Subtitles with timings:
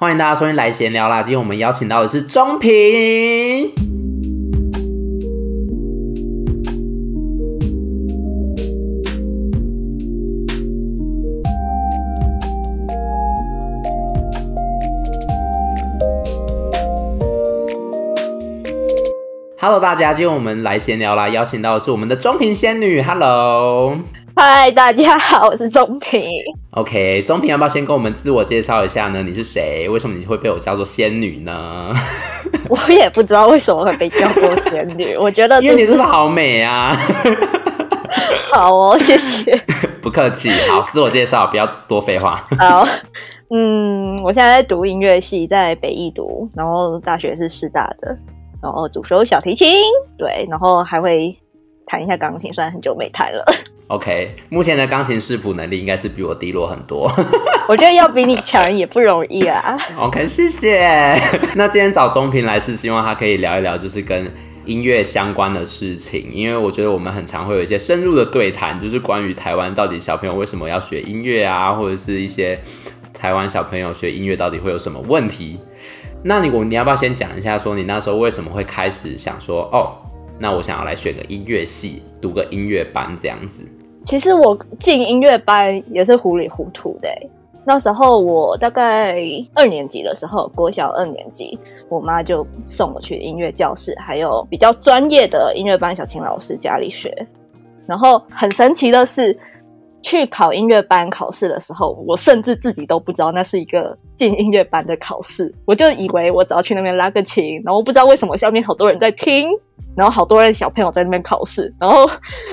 [0.00, 1.22] 欢迎大家收听来闲聊啦！
[1.22, 3.70] 今天我们邀请到的是中平。
[19.58, 23.02] Hello，大家，今天我们来闲聊啦，邀请到的是我们的中平仙女。
[23.02, 23.98] Hello。
[24.42, 26.22] 嗨，大家好，我是钟平。
[26.70, 29.22] OK，钟平要不要先跟我们自我介绍一下呢？
[29.22, 29.86] 你是谁？
[29.86, 31.92] 为什么你会被我叫做仙女呢？
[32.70, 35.14] 我也不知道为什么会被叫做仙女。
[35.20, 36.96] 我觉得、就是、因为你真的好美啊！
[38.50, 39.52] 好哦，谢谢。
[40.00, 40.50] 不客气。
[40.70, 42.42] 好，自我介绍，不要多废话。
[42.58, 42.88] 好，
[43.54, 48.16] 嗯，我现在在读音乐系，在北艺读，然后大学是师大的，
[48.62, 49.68] 然后主修小提琴，
[50.16, 51.36] 对，然后还会
[51.84, 53.44] 弹一下钢琴，虽然很久没弹了。
[53.90, 57.10] OK，目前的钢琴视谱能力应该是比我低落很多。
[57.68, 59.76] 我觉得要比你强也不容易啊。
[59.98, 61.12] OK，谢谢。
[61.56, 64.32] 那今天找钟平来是希望他可以聊一聊，就是跟
[64.64, 72.60] 音乐相关的事情，因为我觉得我们很常会有一些深入的对谈，就是关于台湾到底小朋友为什么要学音乐啊，或者是一些
[73.12, 75.58] 台湾小朋友学音乐到底会有什么问题。
[76.22, 79.98] 那你我你要不要先讲一下，说你那时候为什么会开始想说，哦，
[80.38, 83.64] 那我想要来选个音乐系，读个音乐班这样子？
[84.10, 87.08] 其实我进音乐班也是糊里糊涂的。
[87.64, 89.22] 那时候我大概
[89.54, 91.56] 二年级的时候，国小二年级，
[91.88, 97.24] 我妈就送我去音乐教室，还有比较专业的音乐班小琴老师家里学。
[97.86, 99.32] 然后很神奇的是，
[100.02, 109.50] 去考音乐班考试的时候，我甚至自己都不知道那是一个进音乐班的考试，我就以为我只要去那边拉个琴，然后不知道为什么下面好多人在听。
[109.96, 112.08] 然后好多人小朋友在那边考试，然后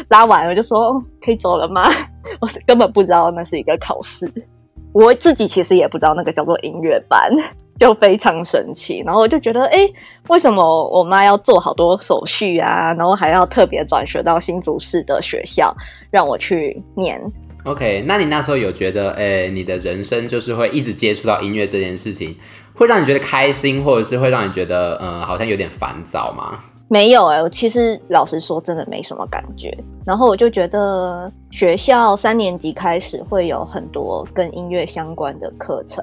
[0.10, 1.84] 拉完我就说可以走了吗？
[2.42, 4.30] 我是根本不知道那是一个考试，
[4.92, 7.32] 我自己其实也不知道那个叫做音乐班，
[7.78, 9.04] 就非常神奇。
[9.06, 9.90] 然后我就觉得，哎，
[10.30, 12.94] 为什么我妈要做好多手续啊？
[12.94, 15.76] 然后还要特别转学到新竹市的学校
[16.10, 17.22] 让我去念
[17.64, 22.36] ？OK，那你那时候有觉得，哎，你的人生就是会一直接触到音乐这件事情，
[22.74, 26.60] 会让你觉得开心，或者是会让你觉得，呃，好像有点烦躁吗？
[26.90, 29.78] 没有哎、欸，我其实老实说，真的没什么感觉。
[30.06, 36.02] 然后我就觉得学校三年级开始会有很多跟音乐相关的课程，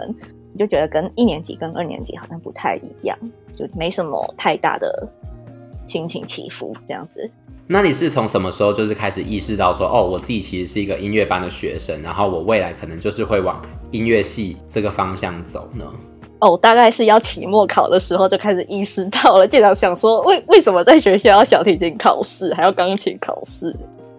[0.54, 3.18] 我就觉得跟一年级跟二年级好像不太一样，
[3.54, 5.06] 就没什么太大的
[5.84, 7.28] 心情起伏这样子。
[7.66, 13.60] 那你是从什么时候就是开始意识到说，哦，我自己其实是一个音乐班的学生，然后我未来可能就是会往
[13.90, 15.84] 音乐系这个方向走呢？
[16.40, 23.74] 哦，大概是要期末考的时候就开始意识到了，经常想说，为为什么在学校要小提琴考试，还要钢琴考试？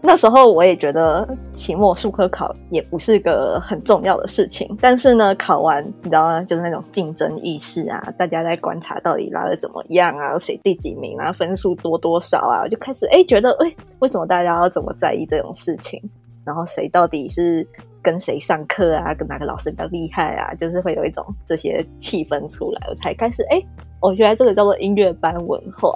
[0.06, 6.44] 那时候我也觉得期末术科考也不是个很重要的事情，但是呢，考完你知道吗？
[6.44, 16.02] 就是那种竞争意识啊，大家在观察到底拉得怎么样啊，谁第几名啊，分数多多少啊，我就开始哎觉得哎，为什么大家要这么在意这种事情？
[16.46, 17.68] 然后谁到底是？
[18.06, 19.16] 跟谁上课啊？
[19.16, 20.54] 跟哪个老师比较厉害啊？
[20.54, 23.60] 就是会有一种这些气氛出来，我才开始哎，
[24.00, 25.92] 我觉得这个叫做音乐班文化。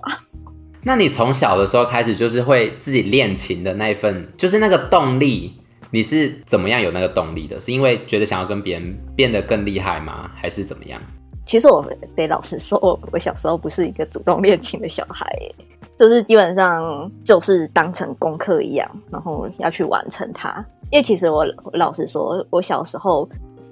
[0.82, 5.54] 那你从小的时候开始就是会自己练琴的那一份，就是那个动力，
[5.92, 7.60] 你是怎么样有那个动力的？
[7.60, 10.32] 是因为觉得想要跟别人变得更厉害吗？
[10.36, 11.02] 还是怎么样？
[11.46, 11.84] 其实我
[12.16, 15.26] 得老实说，我小时候不是一个主动练琴的小孩，
[15.98, 20.64] 就是基本上就是当成功课一样，然后要去完成它。
[20.92, 23.28] 因为其实我老实说，我小时候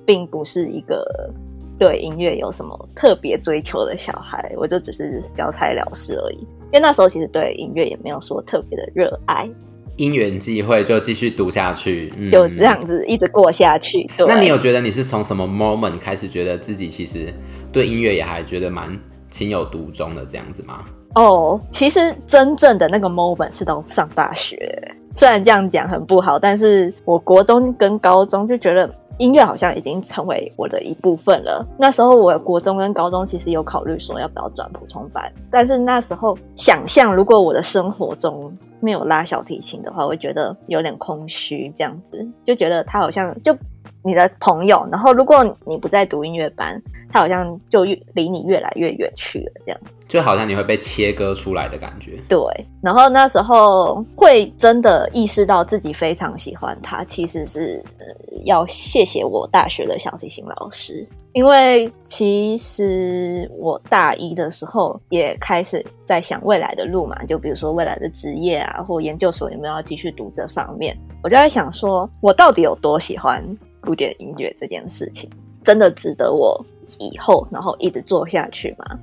[0.06, 1.32] 并不是一个
[1.80, 6.48] 对音乐有什么特别追求的小孩，我就只是交差了事而已。
[6.68, 9.50] 因为那时候其实对音乐也没有说特别的热爱。
[9.96, 14.08] 因缘际会就继续读下去，嗯，就这样子一直过下去。
[14.16, 14.28] 对。
[14.28, 17.34] 那你有觉得你是从什么 moment 开始觉得自己其实
[17.72, 18.96] 对音乐也还觉得蛮
[19.32, 20.86] 情有独钟的这样子吗？
[21.16, 24.94] 哦，其实真正的那个 moment 是到上大学。
[25.16, 31.66] 虽然这样讲很不好，但是我国中跟高中就觉得音乐好像已经成为我的一部分了。
[31.78, 43.56] 那时候我国中跟高中其实有考虑说要不要转普通班，但是那时候想象如果我的生活中没有拉小提琴的话，我会觉得有点空虚，这样子就觉得他好像就
[44.04, 46.82] 你的朋友，然后如果你不再读音乐班，
[47.12, 49.80] 他好像就越离你越来越远去了，这样。
[50.08, 52.18] 就好像你会被切割出来的感觉。
[52.30, 52.40] 对，
[52.82, 57.84] 然后那时候会真的意识到自己非常喜欢他，其实是
[58.46, 61.06] 要谢谢我大学的小提琴老师，
[61.38, 73.46] 因为其实我大一的时候也开始在想未来的路嘛，就比如说未来的职业啊，或研究所有没有要继续读这方面，我就在想说，我到底有多喜欢
[73.82, 75.30] 古典音乐这件事情，
[75.64, 76.60] 真的值得我
[76.98, 79.00] 以后，然后一直做下去吗，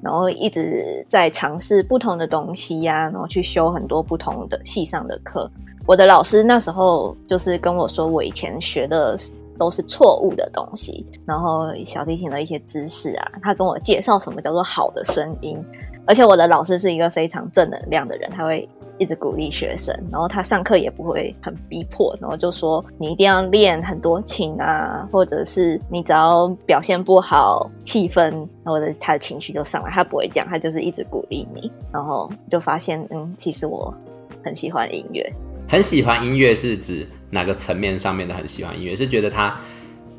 [0.00, 5.50] 然后一直在尝试不同的东西呀、然后去修很多不同的系上的课。
[5.84, 9.18] 我的老师那时候就是跟我说，我以前学的
[9.58, 15.58] 都是错误的东西，然后小提琴的一些知识啊，他跟我介绍什么叫做好的声音，
[16.06, 18.68] 而且我的老师是一个非常正能量的人，他会
[18.98, 33.92] 一直鼓励学生，然后他上课也不会很逼迫，然后就说你一定要练很多琴啊，或者是你只要表现不好，气氛或者他的情绪就上来，他不会讲，他就是一直鼓励你，然后就发现，嗯，其实我
[34.44, 35.32] 很喜欢音乐。
[35.68, 38.94] 很喜欢音乐是指哪个层面上面的很喜欢音乐？
[38.94, 39.58] 是觉得它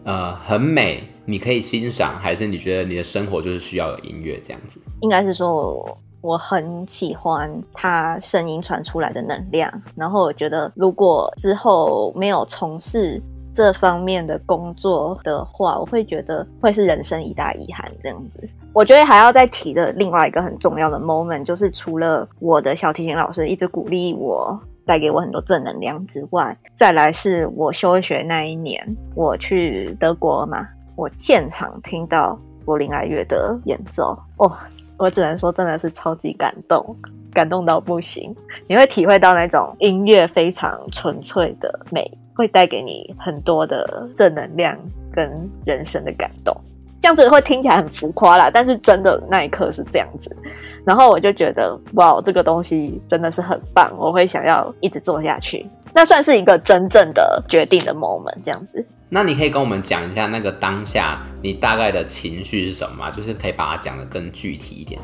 [0.03, 4.79] 呃很美，你可以欣赏，还是你觉得你的生活就是需要有音乐这样子？
[5.01, 13.21] 应该是说我，我很喜欢它声音传出来的能量，然后我觉得如果之后没有从事
[13.53, 18.49] 这方面的工作的话，我会觉得会是人生一大遗憾这样子。
[18.73, 24.59] 我觉得还要再提的另外一个很重要的 moment，就是除了我的小提琴老师一直鼓励我。
[24.85, 28.83] 带给我很多正能量之外，再来是我休学那一年，
[29.15, 34.51] 我去德国嘛，我现场听到柏林爱乐的演奏，哦，
[34.97, 36.95] 我只能说真的是超级感动，
[37.33, 38.35] 感动到不行。
[38.67, 44.77] 你会体会到那种音乐非常纯粹的美，会带给你很多的正能量
[45.11, 46.55] 跟人生的感动。
[46.99, 50.33] 这样子会听起来很浮夸啦，但是真的那一刻是这样子。
[50.85, 55.65] 然后我就觉得，哇，这个东西真的是很棒，我会想要一直做下去。
[55.93, 58.85] 那算是一个真正的决定的 moment，这样子。
[59.09, 63.11] 那你可以跟我们讲一下那个当下你大概的情绪是什么吗？
[63.11, 64.99] 就是可以把它讲得更具体一点。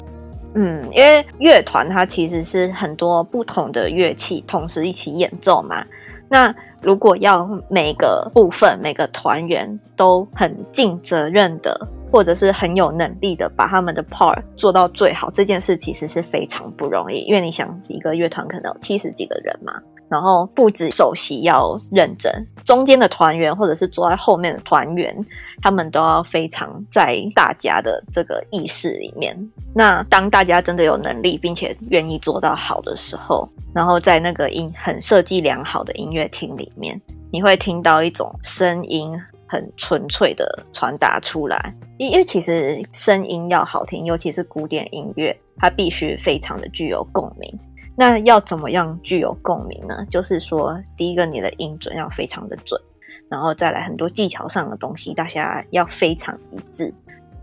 [0.56, 5.86] 嗯，因为乐团它其实是很多不同的乐器同时一起演奏嘛。
[6.30, 11.88] 那如果要每个部分、每个团员都很尽责任的。
[12.12, 17.20] 或者是很有能力的，把他们的 part 做到最好，这件事其实是非常不容易。
[17.20, 19.80] 因为你想，一个乐团可能有七十几个人嘛，
[20.10, 22.32] 然后不止首席要认真，
[22.66, 25.16] 中间的团员或者是坐在后面的团员，
[25.62, 29.38] 他们都要非常在大家的这个意识里面。
[29.74, 37.00] 那当大家真的有能力，并且愿意做到好的时候，然后在那个音很设计良好的音乐厅里面，
[37.32, 39.16] 你会听到一种声音。
[39.52, 47.52] 很纯粹的传达出来，因为其实声音要好听，尤其是古典音乐，它必须非常的具有共鸣。
[48.00, 50.06] 那要怎么样具有共鸣呢？
[50.10, 52.80] 就是说，第一个，你的音准要非常的准，
[53.28, 56.94] 然后再来很多技巧上的东西，大家要非常一致，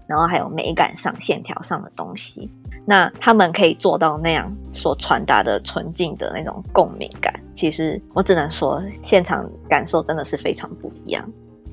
[0.06, 2.50] 然后还有美感上、线条上的东西，
[2.86, 7.34] 那他们可以做到那样所传达的纯净的那种共鸣感。
[7.52, 11.22] 其实我只能说，现场感受真的是非常不一样。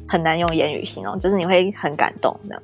[0.09, 2.61] 很难用言语形容，就是你会很感动这样。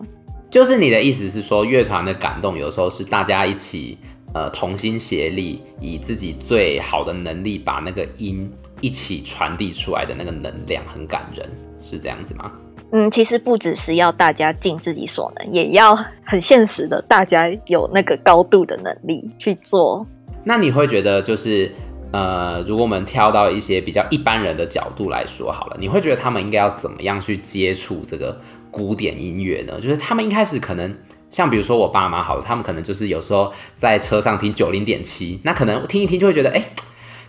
[0.50, 3.98] 就是你的意思是说，乐团的感动有时候是大家一起
[4.34, 11.50] 呃同心协力，以自己最好的能力把那个音一起传递出来的那个能量，很感人，
[11.84, 12.52] 是这样子吗？
[12.92, 20.06] 嗯，其实不只是要大家尽自己所能，也要很现实的，大家有那个高度的能力去做。
[20.44, 21.72] 那你会觉得就是？
[22.12, 28.36] 呃，如果我们跳到一些比较一般人的角度来说好了，你会觉得他们应该要怎么样去接触这个
[28.72, 29.80] 古典音乐呢？
[29.80, 30.92] 就是他们一开始可能
[31.30, 36.64] 像比如说我爸妈好了，他们可能就是有时候在车上听九零点七，那可能听一听就会觉得，哎，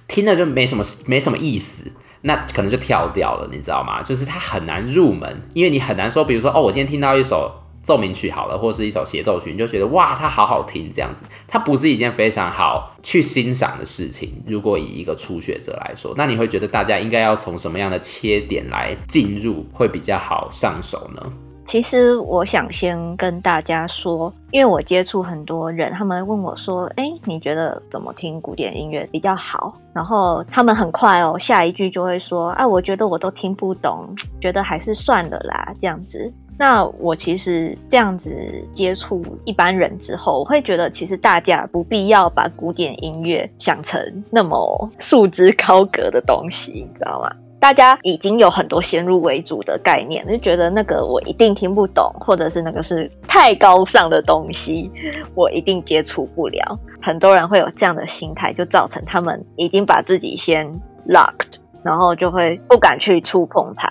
[0.08, 1.84] 听了就没什么没什么意思，
[2.22, 4.02] 那可能就跳掉了，你知道吗？
[4.02, 7.52] 就是它很难入门，因为你很难说，比如说哦，我今天听到一首。
[7.82, 14.30] 奏鸣曲好了，或是一首协奏曲，你就觉得哇，它好好听，这样子，它不是一件非常好去欣赏的事情。
[14.46, 21.32] 如果以一个初学者来说，那你会觉得大家应该要从什么样的切点来进入会比较好上手呢？
[21.64, 34.08] 其实我想先跟大家说，因为我接触很多人，他们问我说：“哎，你觉得怎么听古典音乐比较好？”然后他们很快哦，下一句就会说：“啊，我觉得我都听不懂，
[34.40, 38.36] 觉得还是算了啦，这样子。”那我其实这样子
[38.74, 43.98] 接触一般人之后，我会觉得其实大家不必要把古典音乐想成
[44.28, 47.30] 那么束之高阁的东西，你知道吗？
[47.60, 54.90] 大家已经有很多先入为主的概念，就觉得那个我一定听不懂，或者是那个是太高尚的东西，
[55.34, 56.80] 我一定接触不了。
[57.02, 60.66] 很多人会有这样的心态，就造成他们已经把自己先
[61.06, 63.88] locked，然后就会不敢去触碰它。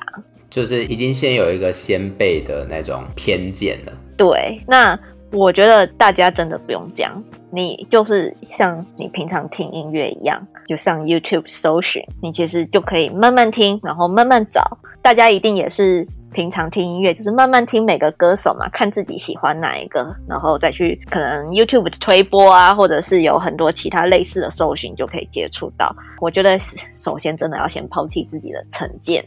[0.50, 3.94] 就是已经先有一个先辈的那种偏见了。
[4.18, 5.00] 对，那
[5.32, 14.62] 我觉得大家真的不用这样，你就是像你平常听音乐一样，就上 YouTube 搜寻，你其实就可以慢慢听，然后慢慢找。
[15.02, 25.92] 大家一定也是平常听音乐就是慢慢听每个歌手嘛，看自己喜欢哪一个，然后再去可能 YouTube 的推播啊，或者是有很多其他类似的搜寻就可以接触到。
[26.22, 29.26] 我觉得首先真的要先抛弃自己的成见。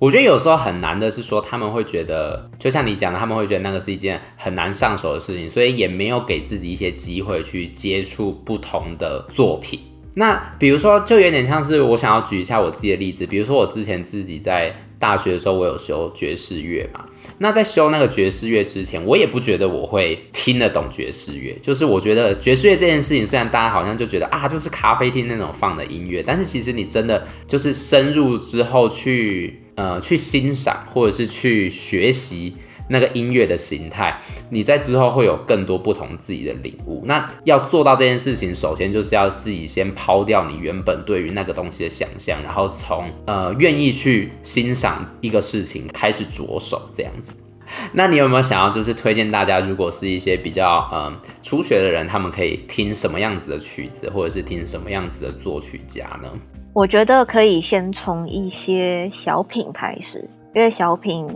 [0.00, 9.78] 我觉得有时候很难的是说，他们会觉得，就像你讲的，他们会觉得那个是一件很难上手的事情，所以也没有给自己一些机会去接触不同的作品。
[10.20, 17.06] 那比如说，就有点像是我想要举一下我自己的例子，比如说我之前自己在大学的时候，我有修爵士乐嘛。
[17.38, 21.56] 那在修那个爵士乐之前，我也不觉得我会听得懂爵士乐。
[21.62, 32.56] 就是我觉得爵士乐这件事情，虽然大家好像就觉得啊，就是咖啡厅那种放的音乐，但是其实你真的就是深入之后去呃去欣赏，或者是去学习。
[32.90, 34.20] 那个音乐的形态，
[34.50, 37.02] 你在之后会有更多不同自己的领悟。
[37.06, 47.32] 那要做到这件事情，首先就是要自己先抛掉你原本对于那个东西的想象，然后从呃愿意去欣赏一个事情开始着手这样子。
[47.92, 56.28] 那你有没有想要就是推荐大家，如果是一些比较嗯初学的人，他们可以听什么样子的曲子，或者是听什么样子的作曲家呢？
[56.72, 61.28] 我觉得可以先从一些小品开始，因为小品。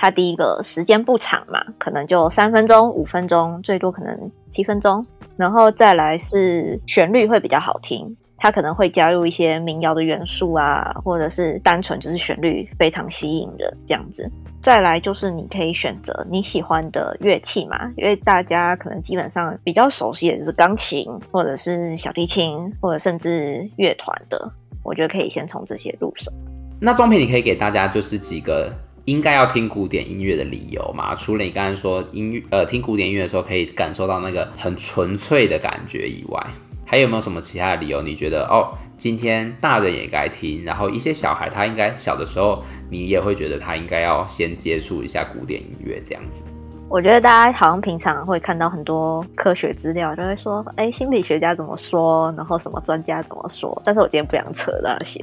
[0.00, 5.04] 它第一个时间不长嘛，可能就三分钟、五分钟，最多可能七分钟。
[5.36, 14.30] 然后再来是旋律会比较好听，它可能会加入一些民谣的元素啊，或者是单纯就是旋律非常吸引人这样子。
[14.62, 24.52] 再来就是你可以选择你喜欢的乐器嘛，因为大家可能基本上比较熟悉的就是钢琴，或者是小提琴，或者甚至乐团的。
[24.84, 26.32] 我觉得可以先从这些入手。
[26.80, 28.72] 那中平，你可以给大家就是几个。
[29.08, 31.14] 应该要听古典音乐的理由嘛？
[31.14, 36.46] 除了你刚才说音乐，呃，听古典音乐的时候可以感受到那个很纯粹的感觉以外，
[36.84, 38.02] 还有没有什么其他的理由？
[38.02, 46.42] 你觉得哦，今天大人也该听，然后一些小孩他应该小的时候，你也会觉得他应该要先接触一下古典音乐这样子。
[46.90, 53.78] 我觉得大家好像平常会看到很多科学资料，就会说，哎，心理学家怎么说，然后什么专家怎么说。
[53.84, 55.22] 但是我今天不想扯那些，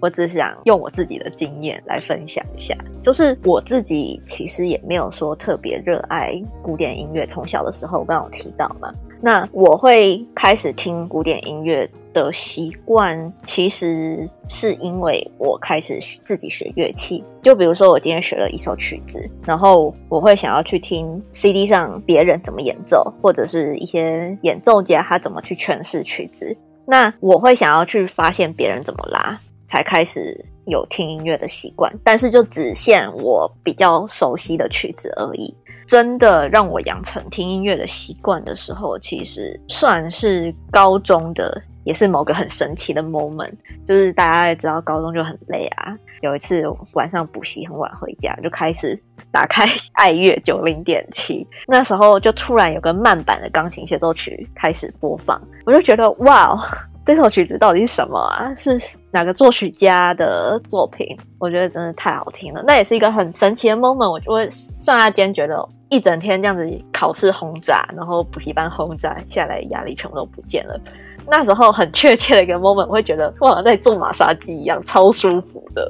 [0.00, 2.76] 我只想用我自己的经验来分享一下。
[3.02, 8.88] 就是我自己其实也没有说特别热爱古典音乐，从小的时候我刚刚有提到嘛。
[9.22, 17.22] 那我会开始听古典音乐的习惯，其实是因为我开始自己学乐器。
[17.42, 26.56] 就比如说，我今天学了一首曲子，然后我会想要去听 CD 上别人怎么演奏，或者是一些演奏家他怎么去诠释曲子。
[26.86, 31.92] 那我会想要去发现别人怎么拉，才开始有听音乐的习惯。
[32.02, 35.54] 但是就只限我比较熟悉的曲子而已。
[35.90, 43.50] 真的让我养成听音乐的习惯的时候，其实算是高中的，也是某个很神奇的 moment。
[43.84, 45.98] 就是大家也知道，高中就很累啊。
[46.20, 48.96] 有一次晚上补习很晚回家，就开始
[49.32, 56.56] 打开爱乐九零点七， 那时候就突然有个慢版的钢琴协奏曲开始播放，我就觉得哇，
[57.04, 58.54] 这首曲子到底是什么啊？
[58.54, 58.78] 是
[59.10, 61.18] 哪个作曲家的作品？
[61.40, 62.62] 我觉得真的太好听了。
[62.64, 64.12] 那也是一个很神奇的 moment。
[64.12, 65.68] 我就会刹那间觉得。
[65.90, 70.80] 一整天这样子考试轰炸，然后补习班轰炸下来，压力全部都不见了。
[71.28, 75.86] 那时候很确切的一个 moment，我会觉得我好像，在做马杀鸡一样，超舒服的。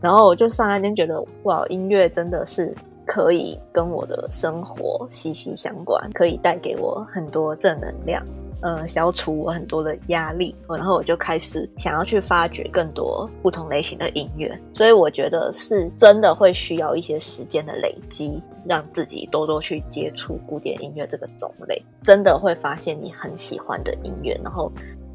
[0.00, 2.72] 然后我就刹那间觉得哇，音乐真的是
[3.04, 8.22] 可以跟我的生活息息相关，可以带给我很多正能量。
[8.60, 24.72] 呃，消除我很多的压力，然后我就开始想要去发掘更多不同类型的音乐，所以我觉得是真的会需要一些时间的累积，让自己多多去接触古典音乐这个种类，真的会发现你很喜欢的音乐，然后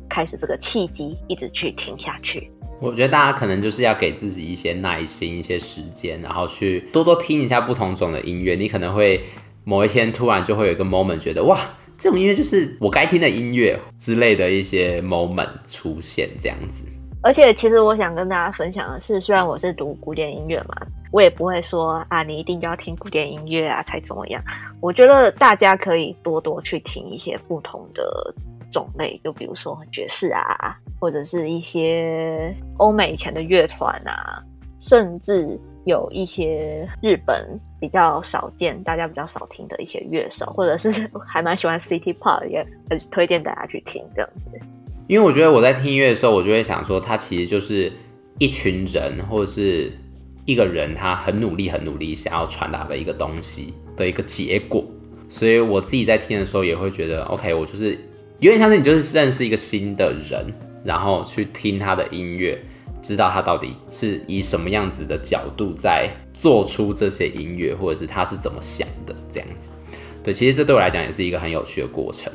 [0.07, 2.49] 开始这个契机一直去听下去。
[2.79, 9.21] 我觉得大家可能就是要给自己一些耐心、一些时间，然后去多多听一下不同种的音乐，你可能会
[9.65, 11.59] 某一天突然就会有一个 moment 觉得哇。
[11.97, 16.83] 这种音乐就是我该听的音乐之类的一些 moment 出现这样子，
[17.21, 20.75] 而且其实我想跟大家分享的是，虽然我是读古典音乐嘛，
[21.11, 24.43] 我也不会说啊，你一定要听古典音乐啊才怎么样。
[24.81, 28.33] 我觉得大家可以多多去听一些不同的
[28.69, 34.43] 种类，就比如说爵士啊，或者是一些欧美以前的乐团啊，
[34.79, 35.59] 甚至。
[35.85, 40.91] 有一些日本比较少见、大家比较少听的一些乐手，或者是
[41.27, 44.65] 还蛮喜欢 City Pop，也很推荐大家去听这样子。
[45.07, 47.91] 因为我觉得我在听音乐的时候，我就会想说，它其实就是
[48.39, 49.91] 一群人或者是
[50.45, 54.85] 一个人，他很努力、很努力想要传达的一个东西的一个结果。
[55.27, 57.99] 所以我自己在听的时候，也会觉得，OK，我就是
[58.39, 60.53] 有点像是你就是认识一个新的人，
[60.85, 62.61] 然后去听他的音乐。
[63.03, 69.69] 知道他到底是以什么样子的角度在做出这些音乐，或者是他是怎么想的这样子。
[70.23, 72.31] 对，其实这对我来讲也是一个很有趣的过程。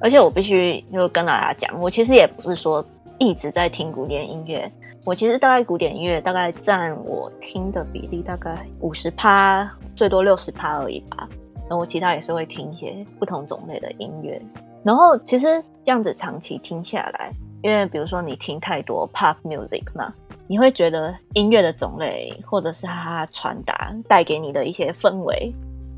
[0.00, 2.84] 而且我必须就跟大家讲，我其实也不是说
[3.18, 4.70] 一直在听古典音乐，
[5.04, 11.28] 我其实大概古典音乐大概占我听的比例大概五十趴，最多六十趴而已吧。
[11.62, 14.40] 然后我其他也是会听一些不同种类的音乐。
[14.84, 20.12] 然后其实这样子长期听下来，因为比如说你听太多 pop music 嘛，
[20.46, 25.52] 你会觉得音乐的种类或者是它传达带给你的一些氛围。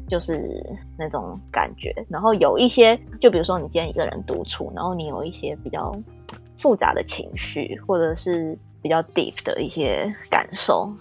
[0.06, 0.62] 就是
[0.99, 5.97] 那种感觉，然后有一些，就比如说你今天一个人独处，然后你有一些比较
[6.59, 10.92] 复杂的情绪，或者是比较 deep 的一些感受，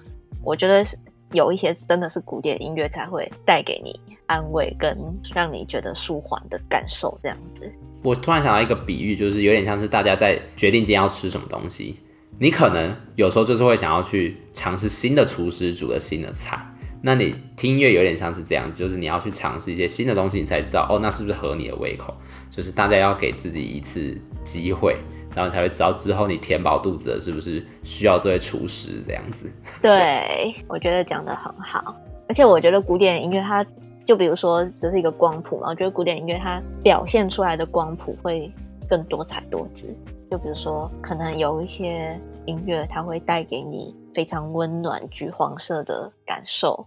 [0.41, 0.86] 我觉得
[1.33, 4.95] 有一些真的是古典音乐才会带给你安慰跟
[5.33, 7.71] 让你觉得舒缓的感受，这样子。
[8.03, 11.99] 我突然想到一个比喻，就是有点像是大家在决定今天要吃什么东西，
[12.39, 16.61] 你可能有时候就是会想要去尝试新的厨师煮的新的菜。
[17.05, 22.15] 那你听音乐有点像是这样子，就是你要去尝试一些新的东西，你才知道哦，那是不是合你的胃口？
[22.49, 24.95] 就是大家要给自己一次机会，
[25.35, 29.51] 然后才会知道之后你填饱肚子了，是不是需要这位厨师这样子？
[29.81, 31.95] 对，我觉得讲得很好，
[32.27, 33.65] 而且我觉得古典音乐它，
[34.05, 38.51] 就比如说这是一个光谱嘛，我觉得古典音乐它表现出来的光谱会
[38.87, 39.95] 更多彩多姿。
[40.31, 46.83] 就比如说，可能有一些音乐它会带给你非常温暖橘黄色的感受。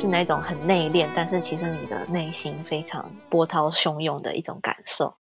[0.00, 5.14] 是那种很内敛，但是其实你的内心非常波涛汹涌的一种感受。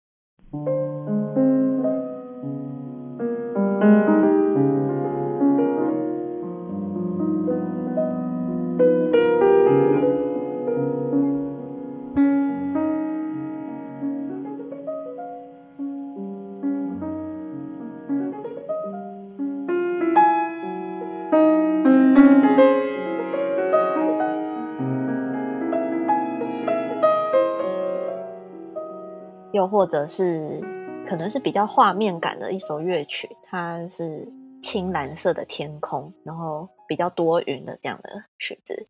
[29.57, 30.61] 又或者是
[31.03, 38.87] 可能是比较画面感的一首乐曲，它是青蓝色的天空，然后比较多云的这样的曲子。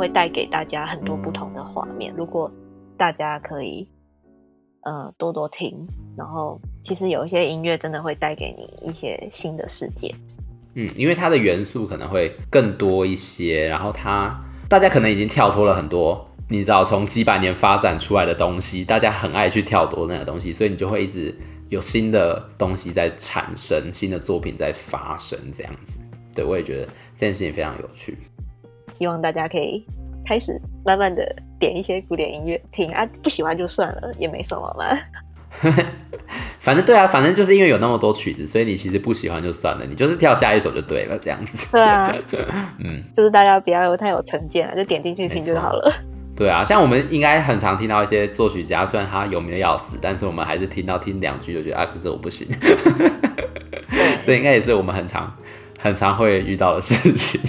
[0.00, 2.10] 会带给大家很多不同的画面。
[2.16, 2.50] 如果
[2.96, 3.86] 大家可以
[4.80, 5.86] 呃多多听，
[6.16, 10.10] 然后其实有一些音乐真的会带给你一些新的世界。
[10.72, 14.34] 嗯，因为它的元素可能会更多一些，然后它
[14.70, 21.36] 大家可能已经跳脱了很多，你知道从几百年发展出来的东西，大家很爱去跳脱那个东西，所以你就会一直
[21.68, 25.98] 有新的东西在产生，新的作品在发生，这样子。
[26.32, 26.86] 对，我也觉得
[27.16, 28.16] 这件事情非常有趣。
[28.92, 29.84] 希望大家可以
[30.24, 34.98] 开始慢慢的点一些古典音乐听啊，不喜欢就算了，也没什么嘛。
[36.60, 41.66] 反正对啊，反正就是因为有那么多曲子，所以你其实不喜欢就算了，你就是跳下一首就对了，这样子。
[41.72, 42.14] 对啊，
[42.78, 45.92] 嗯，就是大家不要有太有成见了，就点进去听就好了。
[46.36, 52.46] 对啊，像我们应该很常听到一些作曲家，虽然他有名的要死，但是我们还是听到听两句就觉得啊，可是我不行。
[54.24, 55.34] 这应该也是我们很常
[55.78, 57.40] 很常会遇到的事情。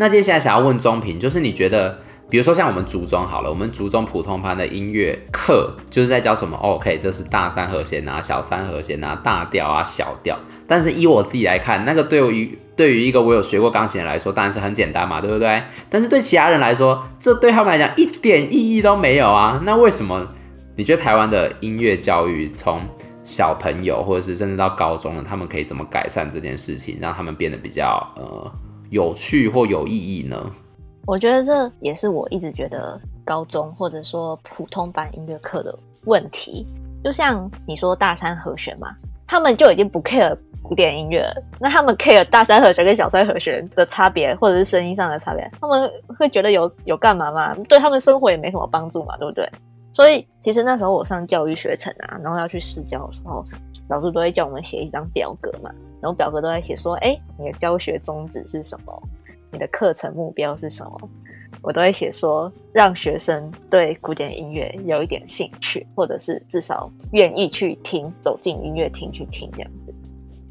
[0.00, 1.98] 那接下来想要问中平，就是你觉得，
[2.30, 10.38] 比如说像我们竹中好了，我们竹中普通班的音乐课就是在教什么？OK，这是大三和弦啊，小三和弦啊，大调啊，小调。
[10.66, 15.62] 但是以我自己来看，那个对于对于一个我有学过钢琴的来说，当然是很简单嘛，对不对？
[15.90, 19.60] 但是对其他人来说，这对他们来讲一点意义都没有啊。
[19.64, 20.26] 那为什么
[20.76, 22.80] 你觉得台湾的音乐教育从
[23.22, 28.50] 小朋友或者是甚至到高中了，他们可以怎么改善这件事情，让他们变得比较呃？
[28.90, 30.50] 有趣或有意义呢？
[31.06, 36.66] 我觉得这也是我一直觉得高中或者说普通班音乐课的问题。
[37.02, 38.94] 就像你说大三和弦嘛，
[39.26, 41.24] 他们就已经不 care 古典音乐，
[41.58, 47.56] 那他们 care 大三和弦跟小三和弦的差别，或者是声音上的差别，他们会觉得有有干嘛吗？
[47.68, 49.48] 对他们生活也没什么帮助嘛，对不对？
[49.92, 53.42] 所以其实那时候我上教育学程啊，然后要去试教的时候，
[53.90, 59.02] 老师都会叫我们写一张表格嘛，然后表格都在写说，哎，你的教学宗旨是什么？
[59.52, 61.10] 你的课程目标是什么？
[61.60, 69.92] 我都会写说，让学生对古典音乐有一点兴趣，或者是至少愿意去听，走进音乐厅去听这样子。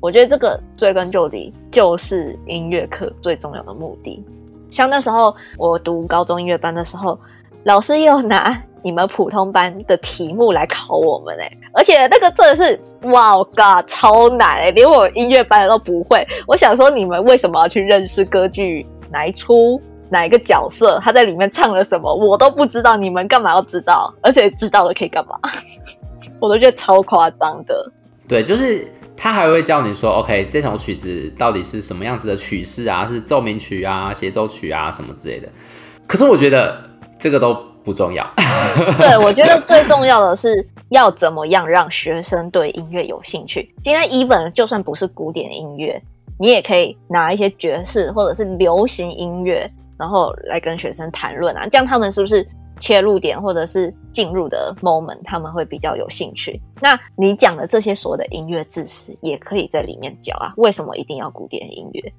[0.01, 4.23] 我觉得这个追根究底就是音乐课最重要的目的。
[4.69, 7.17] 像那时候我读高中音乐班的时候，
[7.65, 16.25] 老师又拿你们普通班的题目来考我们哎，而且那个真的是哇嘎超难哎，连我音乐班的都不会。
[16.47, 19.81] 我想说，你们为什么要去认识歌剧哪一出？
[20.11, 24.11] 哪一个角色他在里面唱了什么，我都不知道，你们干嘛要知道？
[24.23, 25.37] 而且知道了可以干嘛？
[26.41, 27.91] 我都觉得超夸张的。
[28.27, 33.05] 对，就是他还会教你说，OK，这首曲子到底是什么样子的曲式啊？
[33.05, 35.47] 是奏鸣曲啊、协奏曲啊什么之类的。
[36.07, 36.88] 可是我觉得
[37.19, 37.53] 这个都
[37.83, 38.25] 不重要。
[38.97, 43.73] 对，我觉得最重要的是要怎么样让学生对音乐有兴趣。
[43.83, 46.01] 今天 even 就算不是古典音乐，
[46.39, 49.69] 你也可以拿一些爵士或者是流行音乐。
[49.97, 52.47] 然后来跟学生谈论啊，这样他们是不是
[52.79, 56.57] 切入点或者是进入的 moment，他们会比较有兴趣？
[56.79, 60.53] 那你讲的这些所谓的音乐知识也可以在里面教啊。
[60.55, 62.13] 为什么一定要古典音乐？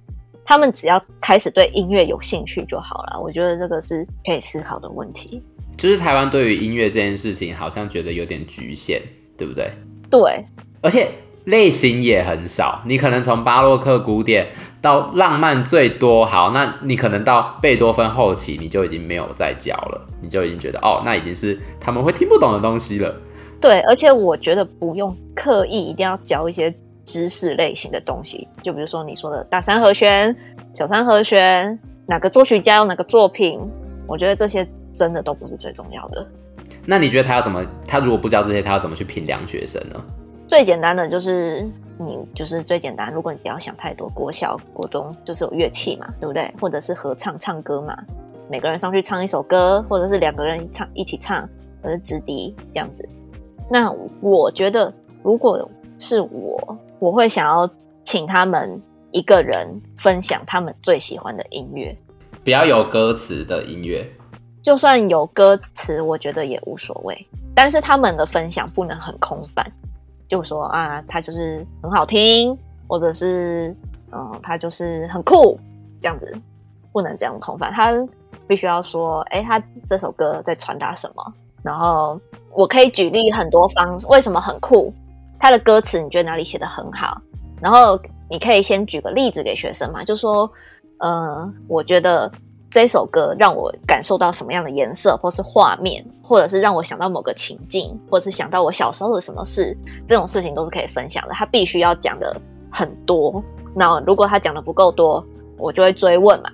[0.50, 3.20] 他们只要开始对音乐有兴趣就好了。
[3.22, 5.40] 我觉得这个是可以思考的问题。
[5.76, 9.00] 就是台湾对于音乐这件事情，好像觉得有点局限，
[9.38, 9.70] 对不对？
[10.10, 10.44] 对，
[10.80, 11.08] 而且
[11.44, 12.82] 类型也很少。
[12.84, 14.48] 你可能从巴洛克古典。
[14.82, 23.14] 到浪漫最多好，那你可能到贝多芬后期，你就已经没有再教了，你就已经觉得哦，那已经是他们会听不懂的东西了。
[23.60, 26.74] 对，而且我觉得不用刻意一定要教一些
[27.10, 30.34] 知识类型的东西，就比如说你说的大三和弦、
[30.72, 33.60] 小三和弦，哪个作曲家有哪个作品，
[34.06, 36.24] 我觉得这些真的都不是最重要的。
[36.86, 37.66] 那你觉得他要怎么？
[37.84, 40.00] 他如果不教这些，他要怎么去评量学生呢？
[40.46, 41.68] 最简单的就是。
[42.02, 46.50] 你就是最简单，如果你不要想太多，国小、国中就是有乐器嘛，对不对？
[46.58, 47.94] 或者是合唱唱歌嘛，
[48.48, 51.46] 每个人上去唱一首歌，或者是两个人唱一起唱，
[51.82, 53.06] 或者是直笛这样子。
[53.68, 54.90] 那我觉得，
[55.22, 57.68] 如果是我，我会想要
[58.04, 61.96] 请他们一个人分享他们最喜欢的音乐，
[62.44, 64.06] 不要有歌词的音乐，
[64.62, 67.26] 就算有歌词，我觉得也无所谓。
[67.54, 69.66] 但是他们的分享不能很空泛。
[70.28, 73.74] 就说啊，他就是很好听，或者是
[74.12, 75.58] 嗯，他就是很酷，
[76.00, 76.32] 这样子
[76.92, 77.92] 不能这样空泛，他
[78.46, 81.34] 必须要说，哎，他这首歌在传达什么？
[81.62, 82.20] 然后
[82.52, 84.92] 我可以举例很多方，为什么很酷？
[85.40, 87.20] 他的歌词你觉得哪里写的很好？
[87.60, 87.98] 然后
[88.28, 90.48] 你可以先举个例子给学生嘛，就说，
[90.98, 92.30] 嗯，我觉得。
[92.72, 99.76] 这首歌让我感受到什么样的颜色，或是画面，或者是让我想到某个情境，或者是想到我小时候的什么事，
[100.06, 101.34] 这种事情都是可以分享的。
[101.34, 103.42] 他必须要讲的很多，
[103.74, 105.26] 那如果他讲的不够多，
[105.58, 106.50] 我就会追问嘛。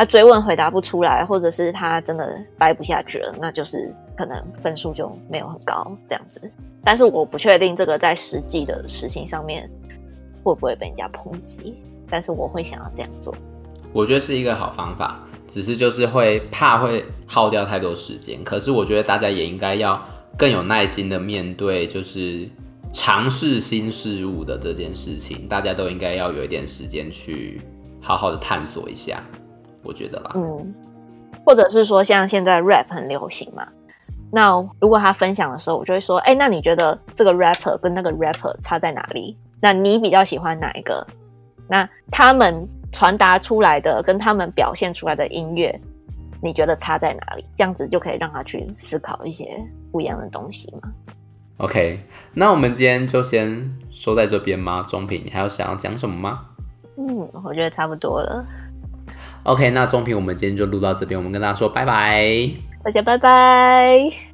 [0.00, 6.40] 他追问回答不出来，或者是他真的掰不下去了，那就是可能分数就没有很高这样子。
[6.82, 9.70] 但是我不确定这个在实际的实行上面
[10.42, 13.34] 会不会被人家抨击，但是我会想要这样做。
[13.92, 15.20] 我觉得是一个好方法。
[15.46, 20.00] 只是就是会怕会耗掉太多时间，可是我觉得大家也应该要
[20.38, 22.48] 更有耐心的面对，就是
[22.90, 27.60] 尝试新事物的这件事情，大家都应该要有一点时间去
[28.00, 29.22] 好好的探索一下，
[29.82, 30.32] 我觉得啦。
[30.34, 30.74] 嗯，
[31.44, 33.66] 或者是说像现在 rap 很流行嘛，
[34.30, 39.36] 那如果他分享的时候，我就会说，哎，那你觉得这个 rapper 跟那个 rapper 差在哪里？
[39.60, 41.06] 那你比较喜欢哪一个？
[41.68, 42.68] 那他们。
[42.92, 45.80] 传达出来的跟他们表现出来的音乐，
[46.42, 47.44] 你觉得差在哪里？
[47.54, 49.48] 这样子就可以让他去思考一些
[49.92, 50.90] 不一样的东西嘛。
[51.58, 52.00] OK，
[52.34, 54.84] 那我们今天就先说在这边吗？
[54.88, 56.40] 中平，你还有想要讲什么吗？
[56.96, 58.44] 嗯，我觉得差不多了。
[59.50, 62.48] OK，那中评，我们今天就录到这边，我们跟大家说拜拜，
[62.84, 64.29] 大家拜拜。